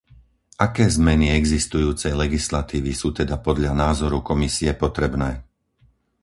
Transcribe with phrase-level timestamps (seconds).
[0.67, 5.31] Aké zmeny existujúcej legislatívy sú teda podľa názoru Komisie potrebné?